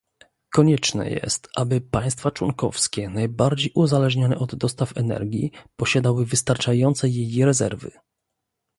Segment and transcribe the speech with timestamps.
[0.53, 7.91] Konieczne jest, aby państwa członkowskie najbardziej uzależnione od dostaw energii posiadały wystarczające jej rezerwy